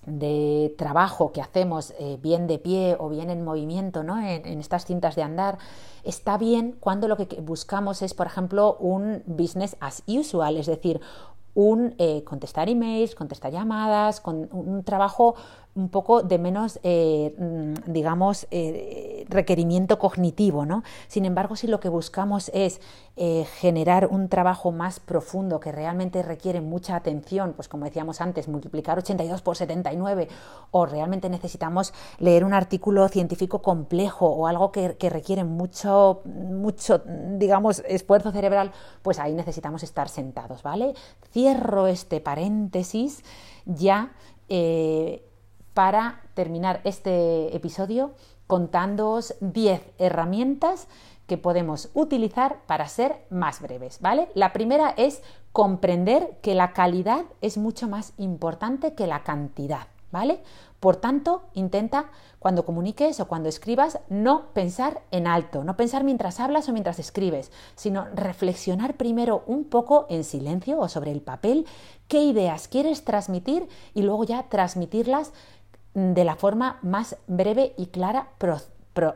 [0.09, 4.19] de trabajo que hacemos eh, bien de pie o bien en movimiento, ¿no?
[4.19, 5.57] En, estas cintas de andar,
[6.03, 10.99] está bien cuando lo que buscamos es, por ejemplo, un business as usual, es decir,
[11.55, 15.35] un eh, contestar emails, contestar llamadas, con un trabajo
[15.75, 20.83] un poco de menos, eh, mm, digamos, eh, requerimiento cognitivo, ¿no?
[21.07, 22.81] Sin embargo, si lo que buscamos es
[23.59, 28.97] generar un trabajo más profundo que realmente requiere mucha atención, pues como decíamos antes, multiplicar
[28.97, 30.29] 82 por 79,
[30.71, 37.01] o realmente necesitamos leer un artículo científico complejo o algo que, requiere mucho, mucho,
[37.37, 40.93] digamos, esfuerzo cerebral, pues ahí necesitamos estar sentados, ¿vale?
[41.31, 43.23] Cierro este paréntesis
[43.65, 44.13] ya
[44.47, 45.28] eh,
[45.79, 48.11] para terminar este episodio
[48.47, 50.89] contándoos 10 herramientas
[51.25, 54.27] que podemos utilizar para ser más breves, ¿vale?
[54.33, 55.21] La primera es
[55.53, 60.43] comprender que la calidad es mucho más importante que la cantidad, ¿vale?
[60.81, 66.41] Por tanto, intenta cuando comuniques o cuando escribas no pensar en alto, no pensar mientras
[66.41, 71.65] hablas o mientras escribes, sino reflexionar primero un poco en silencio o sobre el papel
[72.07, 75.31] qué ideas quieres transmitir y luego ya transmitirlas
[75.93, 78.29] de la forma más breve y clara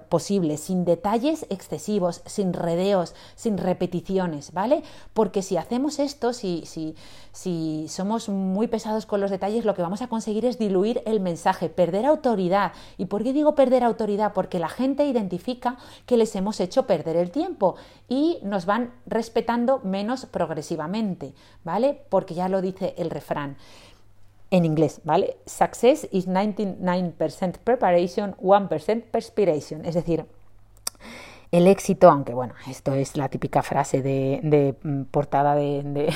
[0.09, 4.83] posible, sin detalles excesivos, sin redeos, sin repeticiones, ¿vale?
[5.13, 6.95] Porque si hacemos esto, si, si,
[7.31, 11.19] si somos muy pesados con los detalles, lo que vamos a conseguir es diluir el
[11.19, 12.71] mensaje, perder autoridad.
[12.97, 14.33] ¿Y por qué digo perder autoridad?
[14.33, 17.75] Porque la gente identifica que les hemos hecho perder el tiempo
[18.07, 21.33] y nos van respetando menos progresivamente,
[21.63, 22.01] ¿vale?
[22.09, 23.57] Porque ya lo dice el refrán
[24.53, 25.37] en inglés, ¿vale?
[25.47, 29.83] Success is 99% preparation, 1% perspiration.
[29.83, 30.25] Es decir,
[31.51, 36.13] el éxito, aunque bueno, esto es la típica frase de, mm, portada de,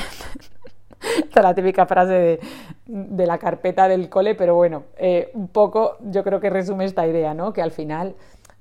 [1.34, 2.40] la típica frase
[2.86, 7.08] de, la carpeta del cole, pero bueno, eh, un poco yo creo que resume esta
[7.08, 7.54] idea, ¿no?
[7.54, 8.16] Que al final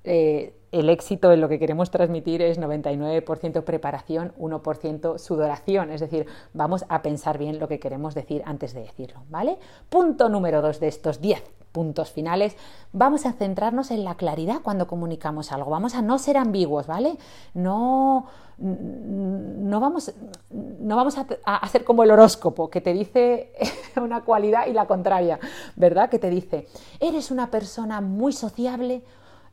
[0.04, 6.26] eh, el éxito en lo que queremos transmitir es 99% preparación, 1% sudoración, es decir,
[6.55, 9.59] vamos a pensar bien lo que queremos decir antes de decirlo, ¿vale?
[9.88, 12.57] Punto número dos de estos 10 puntos finales,
[12.92, 17.18] vamos a centrarnos en la claridad cuando comunicamos algo, vamos a no ser ambiguos, ¿vale?
[17.52, 18.26] No,
[18.59, 20.14] no vamos,
[20.50, 23.52] no vamos a, a hacer como el horóscopo que te dice
[23.96, 25.38] una cualidad y la contraria,
[25.76, 26.09] ¿verdad?
[26.09, 26.66] Que te dice,
[26.98, 29.02] eres una persona muy sociable,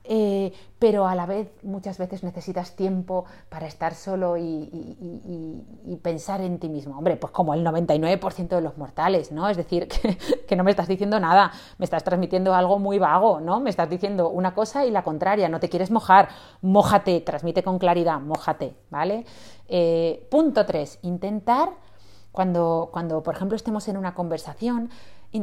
[0.06, 6.60] eh, pero a la vez muchas veces necesitas tiempo para estar solo y, pensar en
[6.60, 6.98] ti mismo.
[6.98, 9.48] Hombre, pues como el 99% de los mortales, ¿no?
[9.48, 9.88] Es decir,
[10.48, 13.62] que, no me estás diciendo nada, me estás transmitiendo algo muy vago, ¿no?
[13.62, 16.28] Me estás diciendo una cosa y la contraria, no te quieres mojar,
[16.62, 19.26] mójate, transmite con claridad, mójate, ¿vale?
[19.70, 21.70] Eh, punto 3, intentar,
[22.34, 24.90] cuando, cuando por ejemplo estemos en una conversación,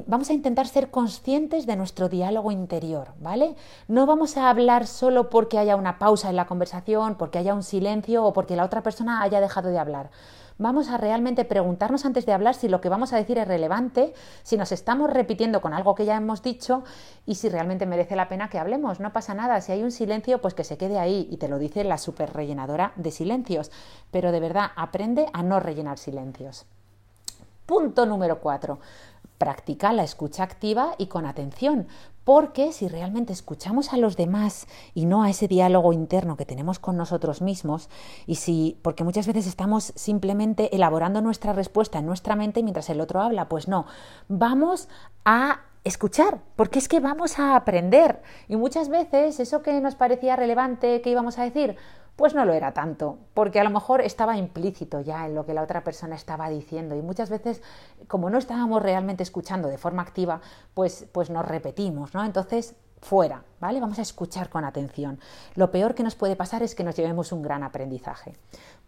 [0.07, 3.57] vamos a intentar ser conscientes de nuestro diálogo interior, ¿vale?
[3.89, 7.63] No vamos a hablar solo porque haya una pausa en la conversación, porque haya un
[7.63, 10.11] silencio o porque la otra persona haya dejado de hablar.
[10.59, 14.13] Vamos a realmente preguntarnos antes de hablar si lo que vamos a decir es relevante,
[14.43, 16.85] si nos estamos repitiendo con algo que ya hemos dicho
[17.25, 19.01] y si realmente merece la pena que hablemos.
[19.01, 21.59] No pasa nada, si hay un silencio, pues que se quede ahí y te lo
[21.59, 23.71] dice la super rellenadora de silencios.
[24.11, 26.67] Pero de verdad, aprende a no rellenar silencios.
[27.65, 28.81] Punto número cuatro.
[29.41, 31.87] Practica la escucha activa y con atención,
[32.25, 36.79] porque si realmente escuchamos a los demás y no a ese diálogo interno que tenemos
[36.79, 37.89] con nosotros mismos,
[38.27, 43.01] y si, porque muchas veces estamos simplemente elaborando nuestra respuesta en nuestra mente mientras el
[43.01, 43.87] otro habla, pues no,
[44.29, 44.89] vamos
[45.25, 48.23] a escuchar, porque es que vamos a aprender.
[48.49, 51.77] Y muchas veces eso que nos parecía relevante, que íbamos a decir,
[52.17, 55.55] pues no lo era tanto, porque a lo mejor estaba implícito ya en lo que
[55.55, 57.63] la otra persona estaba diciendo y muchas veces
[58.09, 60.43] como no estábamos realmente escuchando de forma activa,
[60.75, 62.23] pues, pues nos repetimos, ¿no?
[62.23, 63.81] Entonces, fuera, ¿vale?
[63.81, 65.19] Vamos a escuchar con atención.
[65.55, 68.37] Lo peor que nos puede pasar es que nos llevemos un gran aprendizaje.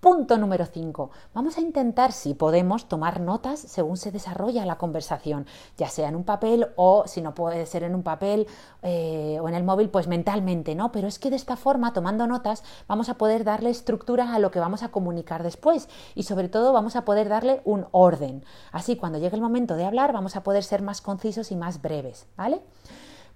[0.01, 1.11] Punto número 5.
[1.33, 5.47] Vamos a intentar, si podemos, tomar notas según se desarrolla la conversación,
[5.77, 8.49] ya sea en un papel o, si no puede ser en un papel
[8.83, 10.91] eh, o en el móvil, pues mentalmente, ¿no?
[10.91, 14.51] Pero es que de esta forma, tomando notas, vamos a poder darle estructura a lo
[14.51, 18.45] que vamos a comunicar después y sobre todo vamos a poder darle un orden.
[18.73, 21.81] Así, cuando llegue el momento de hablar, vamos a poder ser más concisos y más
[21.81, 22.61] breves, ¿vale?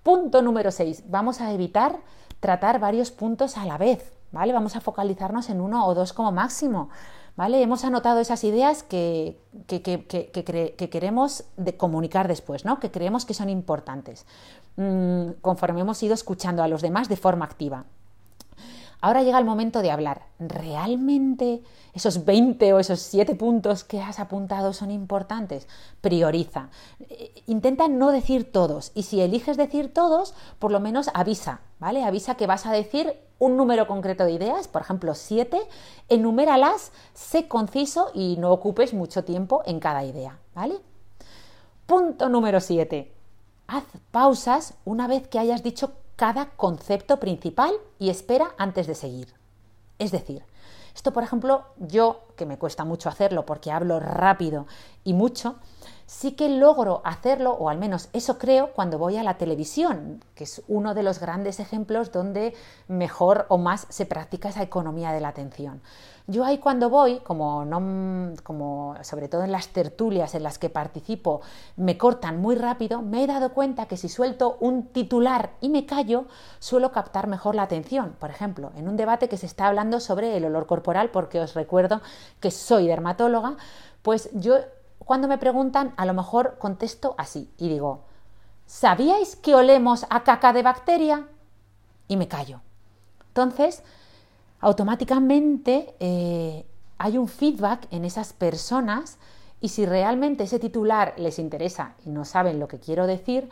[0.06, 1.02] Punto número 6.
[1.08, 1.98] Vamos a evitar
[2.38, 4.16] tratar varios puntos a la vez.
[4.30, 4.52] ¿vale?
[4.52, 6.90] Vamos a focalizarnos en uno o dos como máximo,
[7.36, 7.62] ¿vale?
[7.62, 9.80] Hemos anotado esas ideas que, que,
[10.90, 12.78] queremos de comunicar después, ¿no?
[12.78, 14.26] Que creemos que son importantes,
[14.76, 17.84] mm, conforme hemos ido escuchando a los demás de forma activa.
[19.00, 20.22] Ahora llega el momento de hablar.
[20.38, 21.62] ¿Realmente
[21.94, 25.68] esos 20 o esos 7 puntos que has apuntado son importantes?
[26.00, 26.70] Prioriza.
[27.08, 32.04] Eh, intenta no decir todos y si eliges decir todos, por lo menos avisa, ¿vale?
[32.04, 35.60] Avisa que vas a decir un número concreto de ideas, por ejemplo 7,
[36.08, 40.76] enuméralas, sé conciso y no ocupes mucho tiempo en cada idea, ¿vale?
[41.86, 43.12] Punto número 7.
[43.68, 49.34] Haz pausas una vez que hayas dicho cada concepto principal y espera antes de seguir.
[49.98, 50.44] Es decir,
[50.94, 54.66] esto por ejemplo, yo, que me cuesta mucho hacerlo porque hablo rápido
[55.04, 55.56] y mucho,
[56.06, 60.44] sí que logro hacerlo, o al menos eso creo, cuando voy a la televisión, que
[60.44, 62.54] es uno de los grandes ejemplos donde
[62.88, 65.82] mejor o más se practica esa economía de la atención.
[66.28, 70.70] Yo ahí cuando voy, como, no, como sobre todo en las tertulias en las que
[70.70, 71.40] participo,
[71.76, 75.86] me cortan muy rápido, me he dado cuenta que si suelto un titular y me
[75.86, 76.24] callo,
[76.58, 78.16] suelo captar mejor la atención.
[78.18, 81.54] Por ejemplo, en un debate que se está hablando sobre el olor corporal, porque os
[81.54, 82.00] recuerdo
[82.40, 83.56] que soy dermatóloga,
[84.02, 84.56] pues yo
[85.06, 88.02] cuando me preguntan, a lo mejor contesto así y digo,
[88.66, 91.28] ¿sabíais que olemos a caca de bacteria?
[92.08, 92.60] Y me callo.
[93.28, 93.84] Entonces,
[94.58, 96.66] automáticamente eh,
[96.98, 99.18] hay un feedback en esas personas
[99.60, 103.48] y si realmente ese titular les interesa y no saben lo que quiero decir,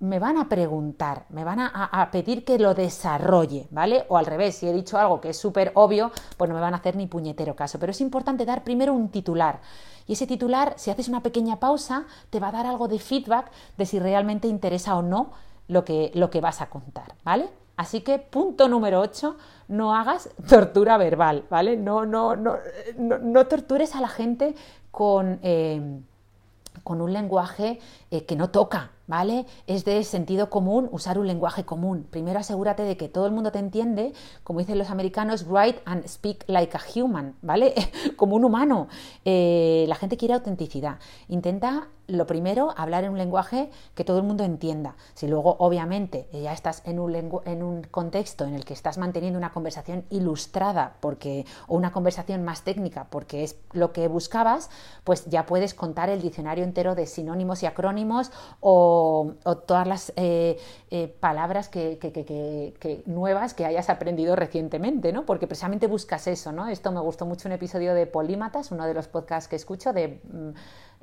[0.00, 4.04] me van a preguntar, me van a, pedir que lo desarrolle, ¿vale?
[4.08, 6.74] O al revés, si he dicho algo que es súper obvio, pues no me van
[6.74, 7.78] a hacer ni puñetero caso.
[7.78, 9.60] Pero es importante dar primero un titular.
[10.06, 13.50] Y ese titular, si haces una pequeña pausa, te va a dar algo de feedback
[13.76, 15.30] de si realmente interesa o no
[15.68, 17.48] lo que, lo que vas a contar, ¿vale?
[17.76, 19.36] Así que punto número 8,
[19.68, 21.76] no hagas tortura verbal, ¿vale?
[21.76, 22.58] No, no, no,
[22.98, 24.54] no, tortures a la gente
[24.90, 26.00] con, eh,
[26.84, 27.80] con un lenguaje
[28.12, 29.46] eh, que no toca, ¿vale?
[29.66, 32.06] Es de sentido común usar un lenguaje común.
[32.10, 34.12] Primero asegúrate de que todo el mundo te entiende,
[34.44, 37.72] como dicen los americanos, write and speak like a human, ¿vale?
[38.16, 38.88] como un humano.
[39.24, 40.98] Eh, la gente quiere autenticidad.
[41.28, 44.96] Intenta lo primero, hablar en un lenguaje que todo el mundo entienda.
[45.14, 49.38] Si luego, obviamente, ya estás en un, en un contexto en el que estás manteniendo
[49.38, 54.68] una conversación ilustrada porque, o una conversación más técnica porque es lo que buscabas,
[55.04, 58.01] pues ya puedes contar el diccionario entero de sinónimos y acrónimos
[58.60, 59.34] o,
[59.66, 60.58] todas las eh,
[60.90, 61.98] eh, palabras que,
[63.06, 65.24] nuevas que hayas aprendido recientemente, ¿no?
[65.24, 66.68] Porque precisamente buscas eso, ¿no?
[66.68, 70.20] Esto me gustó mucho un episodio de Polímatas, uno de los podcasts que escucho de...
[70.24, 70.50] Mm,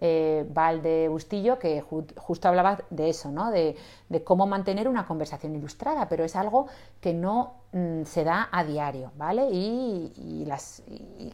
[0.02, 3.52] eh, Valde Bustillo, que justo hablaba de eso, ¿no?
[3.52, 3.76] De,
[4.24, 6.68] cómo mantener una conversación ilustrada, pero es algo
[7.02, 9.50] que no mm, se da a diario, ¿vale?
[9.52, 10.84] Y, las,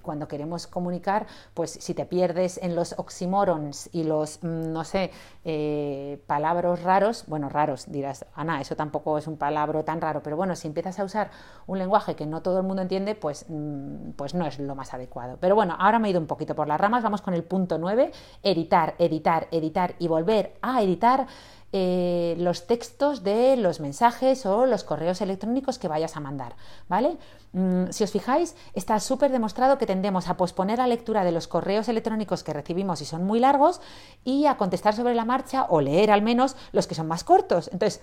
[0.02, 5.12] cuando queremos comunicar, pues si te pierdes en los oxímorons y los, mm, no sé,
[5.44, 10.36] eh, palabras raros, bueno, raros, dirás, Ana, eso tampoco es un palabra tan raro, pero
[10.36, 11.32] bueno, si empiezas a usar
[11.68, 14.94] un lenguaje que no todo el mundo entiende, pues, mm, pues no es lo más
[14.94, 15.38] adecuado.
[15.40, 17.78] Pero bueno, ahora me he ido un poquito por las ramas, vamos con el punto
[17.78, 18.12] 9,
[18.44, 21.28] editar, editar, editar y volver a editar
[21.78, 26.56] eh, los textos de los mensajes o los correos electrónicos que vayas a mandar,
[26.88, 27.18] ¿vale?
[27.52, 31.50] Mm, si os fijáis, está súper demostrado que tendemos a posponer la lectura de los
[31.50, 33.82] correos electrónicos que recibimos si son muy largos
[34.24, 37.70] y a contestar sobre la marcha o leer al menos los que son más cortos.
[37.74, 38.00] Entonces,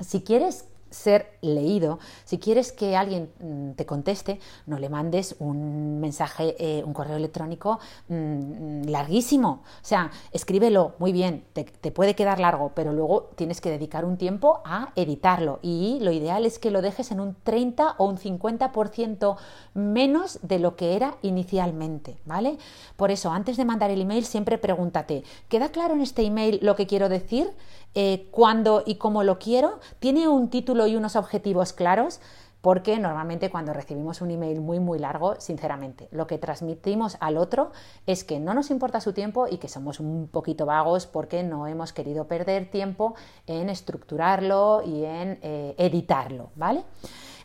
[0.00, 1.98] si quieres ser leído.
[2.24, 7.16] Si quieres que alguien mm, te conteste, no le mandes un mensaje, eh, un correo
[7.16, 7.78] electrónico
[8.08, 9.62] mm, larguísimo.
[9.64, 14.16] O sea, escríbelo muy bien, te, puede quedar largo, pero luego tienes que dedicar un
[14.16, 15.58] tiempo a editarlo.
[15.62, 19.36] Y lo ideal es que lo dejes en un 30 o un 50%
[19.74, 22.58] menos de lo que era inicialmente, ¿vale?
[22.96, 26.76] Por eso, antes de mandar el email, siempre pregúntate, ¿queda claro en este email lo
[26.76, 27.52] que quiero decir?
[27.94, 32.20] Eh, cuándo y cómo lo quiero, tiene un título y unos objetivos claros,
[32.60, 37.70] porque normalmente cuando recibimos un email muy muy largo, sinceramente, lo que transmitimos al otro
[38.06, 41.66] es que no nos importa su tiempo y que somos un poquito vagos porque no
[41.66, 43.14] hemos querido perder tiempo
[43.46, 46.84] en estructurarlo y en eh, editarlo, ¿vale?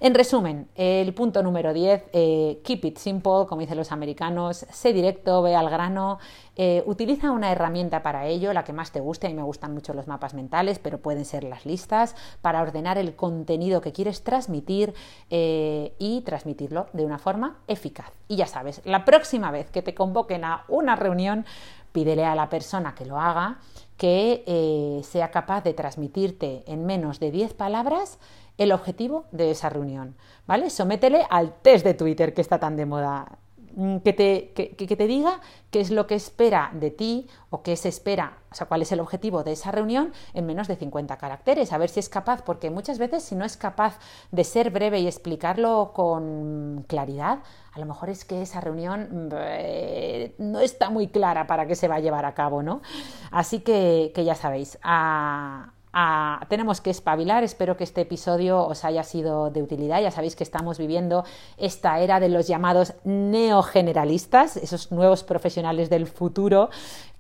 [0.04, 4.92] En resumen, el punto número 10, eh, keep it simple, como dicen los americanos, sé
[4.92, 6.20] directo, ve al grano,
[6.58, 9.74] eh, utiliza una herramienta para ello, la que más te guste, a mí me gustan
[9.74, 14.26] mucho los mapas mentales, pero pueden ser las listas, para ordenar el contenido que quieres
[14.26, 14.94] transmitir
[15.30, 18.12] eh, y transmitirlo de una forma eficaz.
[18.28, 21.46] Y ya sabes, la próxima vez que te convoquen a una reunión,
[21.94, 23.60] pídele a la persona que lo haga
[23.96, 28.18] que sea capaz de transmitirte en menos de 10 palabras
[28.58, 30.70] el objetivo de esa reunión, ¿vale?
[30.70, 33.40] Sométele al test de Twitter que está tan de moda.
[33.76, 35.42] Mm, que te, que, te diga
[35.72, 38.92] qué es lo que espera de ti o qué se espera, o sea, cuál es
[38.92, 42.44] el objetivo de esa reunión en menos de 50 caracteres, a ver si es capaz,
[42.44, 43.98] porque muchas veces si no es capaz
[44.32, 47.40] de ser breve y explicarlo con claridad,
[47.74, 51.88] a lo mejor es que esa reunión eh, no está muy clara para qué se
[51.88, 52.82] va a llevar a cabo, ¿no?
[53.32, 54.78] Así que, que ya sabéis,
[56.50, 57.44] tenemos que espabilar.
[57.44, 60.02] Espero que este episodio os haya sido de utilidad.
[60.02, 61.24] Ya sabéis que estamos viviendo
[61.58, 66.70] esta era de los llamados neogeneralistas, esos nuevos profesionales del futuro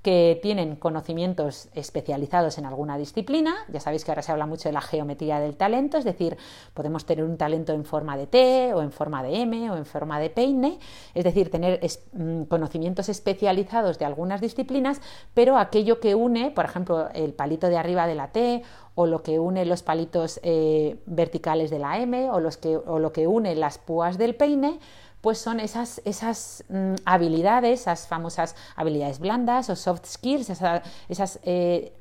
[0.04, 3.56] que tienen conocimientos especializados en alguna disciplina.
[3.70, 6.38] Ya sabéis que ahora se habla mucho de la geometría del talento, es decir,
[6.74, 9.86] podemos tener un talento en forma de T o en forma de M o en
[9.86, 10.78] forma de peine,
[11.14, 11.80] es decir, tener
[12.12, 15.02] mm, conocimientos especializados de algunas disciplinas,
[15.34, 18.62] pero aquello que une, por ejemplo, el palito de arriba de la T
[18.96, 23.28] o lo que une los palitos eh, verticales de la M o, o lo que
[23.28, 24.80] une las púas del peine,
[25.24, 31.94] pues son esas, esas mm, habilidades, esas famosas habilidades blandas o soft skills, esas, eh,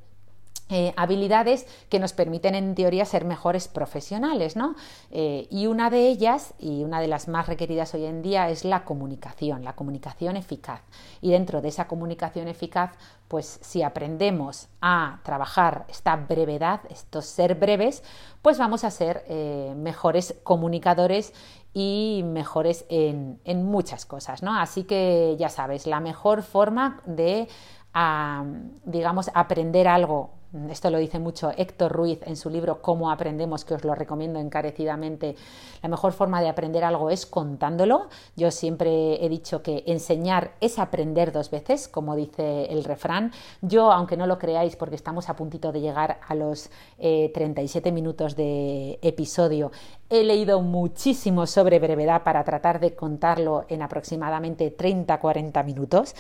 [0.69, 4.75] eh, habilidades que nos permiten en teoría ser mejores profesionales, ¿no?
[5.13, 8.65] Eh, y una de ellas, y una de las más requeridas hoy en día, es
[8.65, 10.81] la comunicación, la comunicación eficaz.
[11.21, 12.91] Y dentro de esa comunicación eficaz,
[13.29, 18.03] pues si aprendemos a trabajar esta brevedad, estos ser breves,
[18.41, 19.25] pues vamos a ser
[19.77, 21.33] mejores comunicadores
[21.75, 24.59] y mejores en, muchas cosas, ¿no?
[24.59, 27.49] Así que ya sabes, la mejor forma de,
[28.85, 33.75] digamos, aprender algo esto lo dice mucho Héctor Ruiz en su libro Cómo aprendemos, que
[33.75, 35.35] os lo recomiendo encarecidamente.
[35.83, 38.09] La mejor forma de aprender algo es contándolo.
[38.37, 43.33] Yo siempre he dicho que enseñar es aprender dos veces, como dice el refrán.
[43.63, 47.93] Yo, aunque no lo creáis, porque estamos a puntito de llegar a los 37 eh,
[47.93, 49.73] minutos de episodio,
[50.11, 56.15] he leído muchísimo sobre brevedad para tratar de contarlo en aproximadamente 30-40 minutos.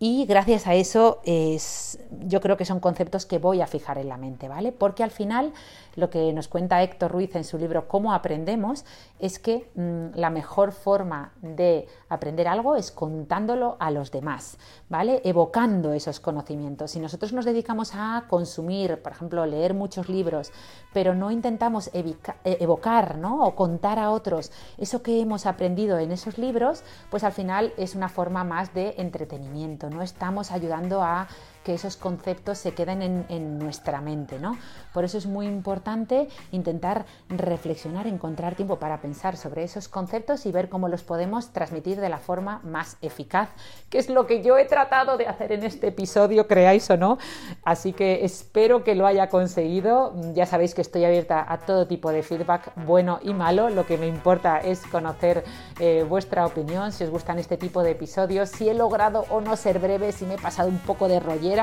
[0.00, 4.08] Y gracias a eso es, yo creo que son conceptos que voy a fijar en
[4.08, 4.70] la mente, ¿vale?
[4.70, 5.52] Porque al final
[5.96, 8.84] lo que nos cuenta Héctor Ruiz en su libro Cómo aprendemos
[9.18, 15.20] es que mm, la mejor forma de aprender algo es contándolo a los demás, ¿vale?
[15.24, 16.92] Evocando esos conocimientos.
[16.92, 20.52] Si nosotros nos dedicamos a consumir, por ejemplo, leer muchos libros,
[20.92, 23.44] pero no intentamos e, evocar, ¿no?
[23.44, 27.96] O contar a otros eso que hemos aprendido en esos libros, pues al final es
[27.96, 31.28] una forma más de entretenimiento, no estamos ayudando a
[31.68, 34.56] que esos conceptos se queden en, nuestra mente, ¿no?
[34.94, 40.50] Por eso es muy importante intentar reflexionar, encontrar tiempo para pensar sobre esos conceptos y
[40.50, 43.50] ver cómo los podemos transmitir de la forma más eficaz,
[43.90, 47.18] que es lo que yo he tratado de hacer en este episodio, creáis o no.
[47.64, 50.14] Así que espero que lo haya conseguido.
[50.32, 53.68] Ya sabéis que estoy abierta a todo tipo de feedback, bueno y malo.
[53.68, 55.44] Lo que me importa es conocer
[55.80, 59.54] eh, vuestra opinión, si os gustan este tipo de episodios, si he logrado o no
[59.54, 61.57] ser breve, si me he pasado un poco de rollera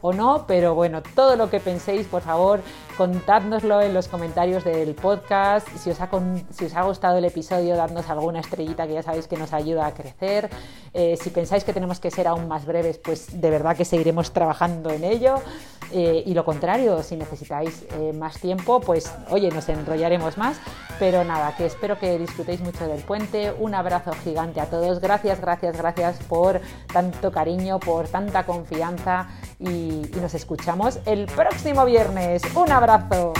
[0.00, 2.60] o no, pero bueno, todo lo que penséis, por favor,
[2.96, 5.66] contádnoslo en los comentarios del podcast.
[5.76, 6.08] Si os ha,
[6.50, 9.86] si os ha gustado el episodio, dadnos alguna estrellita que ya sabéis que nos ayuda
[9.86, 10.50] a crecer.
[10.94, 14.32] Eh, si pensáis que tenemos que ser aún más breves, pues de verdad que seguiremos
[14.32, 15.36] trabajando en ello.
[15.90, 20.60] Eh, y lo contrario, si necesitáis eh, más tiempo, pues oye, nos enrollaremos más.
[20.98, 23.54] Pero nada, que espero que disfrutéis mucho del puente.
[23.58, 25.00] Un abrazo gigante a todos.
[25.00, 26.60] Gracias, gracias, gracias por
[26.92, 29.28] tanto cariño, por tanta confianza
[29.58, 32.42] y, nos escuchamos el próximo viernes.
[32.54, 33.32] Un abrazo.